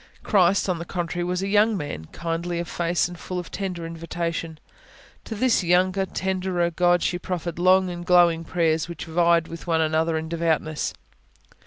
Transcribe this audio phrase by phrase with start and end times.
[0.23, 3.85] Christ, on the contrary, was a young man, kindly of face, and full of tender
[3.85, 4.59] invitation.
[5.25, 9.79] To this younger, tenderer God, she proffered long and glowing prayers, which vied with one
[9.79, 10.95] another in devoutness.